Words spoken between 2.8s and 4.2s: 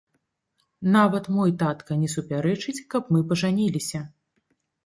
каб мы пажаніліся.